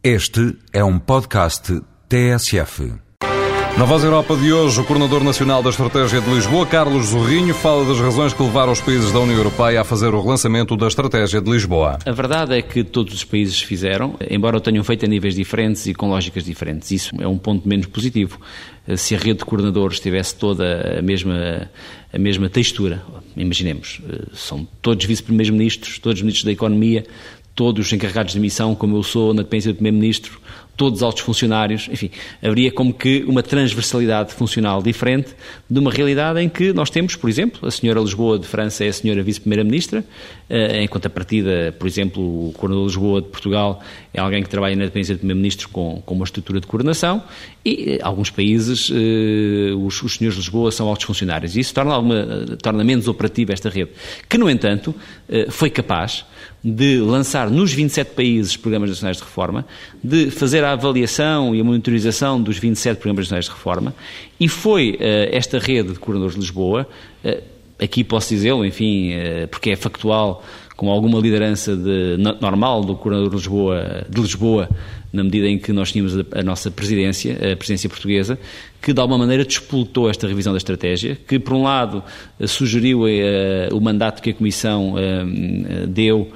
[0.00, 2.92] Este é um podcast TSF.
[3.76, 7.84] Na Voz Europa de hoje, o coordenador nacional da Estratégia de Lisboa, Carlos Zorrinho, fala
[7.84, 11.40] das razões que levaram os países da União Europeia a fazer o relançamento da Estratégia
[11.40, 11.98] de Lisboa.
[12.06, 15.84] A verdade é que todos os países fizeram, embora o tenham feito a níveis diferentes
[15.86, 16.92] e com lógicas diferentes.
[16.92, 18.40] Isso é um ponto menos positivo.
[18.96, 21.68] Se a rede de coordenadores tivesse toda a mesma,
[22.12, 23.02] a mesma textura,
[23.36, 24.00] imaginemos,
[24.32, 27.04] são todos vice-primeiros-ministros, todos ministros da Economia,
[27.58, 30.40] todos os encarregados de missão, como eu sou na dependência do Primeiro-Ministro,
[30.78, 32.08] todos os altos funcionários, enfim,
[32.40, 35.34] haveria como que uma transversalidade funcional diferente
[35.68, 38.88] de uma realidade em que nós temos, por exemplo, a senhora Lisboa de França é
[38.88, 40.04] a senhora vice-primeira-ministra,
[40.48, 43.82] eh, em contrapartida, por exemplo, o de Lisboa de Portugal
[44.14, 47.24] é alguém que trabalha na dependência do primeiro-ministro com, com uma estrutura de coordenação
[47.64, 51.74] e eh, alguns países, eh, os, os senhores de Lisboa são altos funcionários e isso
[51.74, 53.90] torna, alguma, torna menos operativa esta rede,
[54.28, 54.94] que, no entanto,
[55.50, 56.24] foi capaz
[56.62, 59.64] de lançar nos 27 países programas nacionais de reforma,
[60.02, 63.94] de fazer a avaliação e a monitorização dos 27 programas nacionais de reforma,
[64.38, 64.98] e foi uh,
[65.32, 66.86] esta rede de coordenadores de Lisboa,
[67.24, 67.42] uh,
[67.82, 70.44] aqui posso dizê-lo, enfim, uh, porque é factual,
[70.76, 74.68] com alguma liderança de, normal do coordenador de Lisboa, de Lisboa,
[75.12, 78.38] na medida em que nós tínhamos a, a, nossa presidência, a presidência portuguesa,
[78.80, 82.04] que de alguma maneira despoltou esta revisão da estratégia, que por um lado
[82.46, 83.06] sugeriu
[83.72, 84.94] o mandato que a Comissão
[85.88, 86.30] deu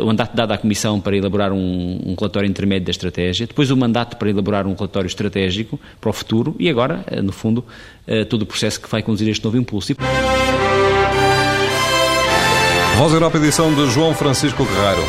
[0.00, 3.76] o mandato dado à Comissão para elaborar um, um, relatório intermédio da estratégia, depois o
[3.76, 7.64] mandato para elaborar um relatório estratégico para o futuro e agora, eh, no fundo,
[8.06, 9.94] eh, todo o processo que vai conduzir este novo impulso.
[12.96, 15.02] Voz Europa, edição de João Francisco Guerreiro.